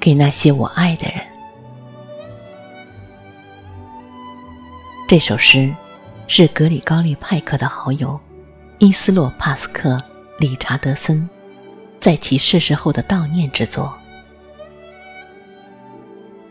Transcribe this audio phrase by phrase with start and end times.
[0.00, 1.20] 给那些我爱的人。
[5.06, 5.74] 这首诗
[6.26, 8.18] 是格里高利派克的好友
[8.78, 9.90] 伊斯洛帕斯克·
[10.38, 11.28] 理查德森
[12.00, 13.92] 在其逝世后的悼念之作。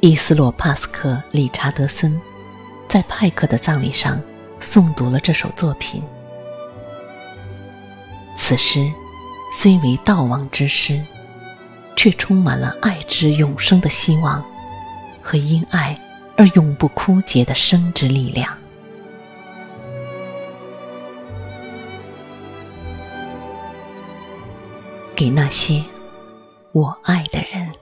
[0.00, 2.20] 伊斯洛帕斯克·理查德森
[2.88, 4.20] 在派克的葬礼上
[4.60, 6.02] 诵读了这首作品。
[8.34, 8.92] 此诗
[9.52, 11.04] 虽为悼亡之诗。
[11.96, 14.44] 却充满了爱之永生的希望，
[15.22, 15.96] 和因爱
[16.36, 18.56] 而永不枯竭的生之力量。
[25.16, 25.82] 给那些
[26.72, 27.72] 我爱的人，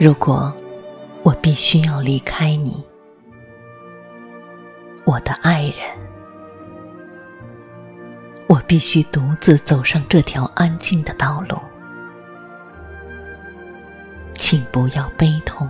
[0.00, 0.52] 如果
[1.22, 2.89] 我必须要离开你。
[5.04, 5.74] 我的爱人，
[8.46, 11.58] 我必须独自走上这条安静的道路，
[14.34, 15.68] 请不要悲痛，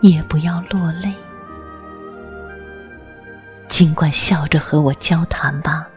[0.00, 1.12] 也不要落泪，
[3.68, 5.88] 尽管笑着和我交谈吧，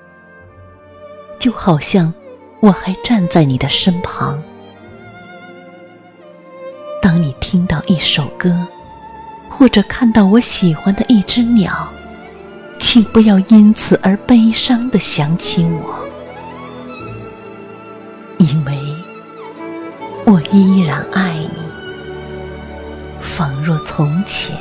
[1.38, 2.12] 就好像
[2.62, 4.42] 我还站在你的身旁。
[7.02, 8.68] 当你听到一首歌，
[9.50, 11.90] 或者看到我喜欢的一只鸟。
[12.80, 15.96] 请不要因此而悲伤的想起我，
[18.38, 18.78] 因为
[20.26, 21.50] 我依然爱你，
[23.20, 24.56] 仿若从前。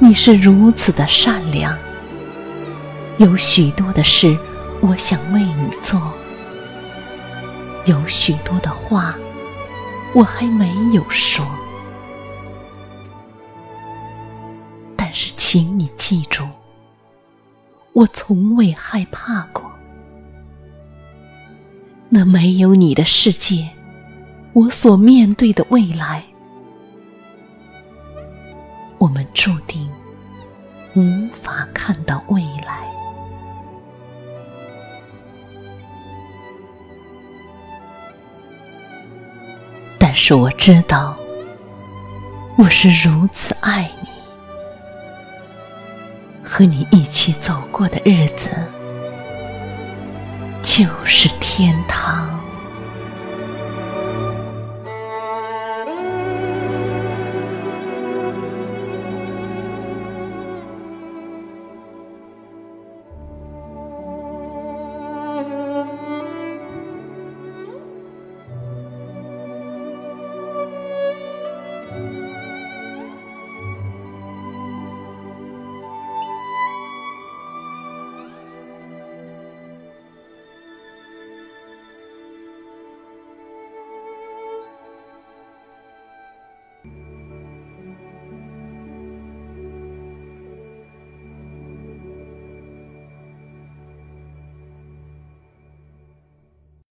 [0.00, 1.72] 你是如此的善良，
[3.18, 4.36] 有许多的事
[4.80, 6.12] 我想为你做，
[7.84, 9.14] 有许多的话
[10.12, 11.46] 我还没有说。
[15.54, 16.42] 请你记住，
[17.92, 19.70] 我从未害怕过。
[22.08, 23.70] 那没有你的世界，
[24.52, 26.24] 我所面对的未来，
[28.98, 29.88] 我们注定
[30.96, 32.92] 无法看到未来。
[40.00, 41.16] 但是我知道，
[42.58, 44.03] 我是如此爱你。
[46.44, 48.50] 和你一起走过的日子，
[50.62, 52.23] 就是天堂。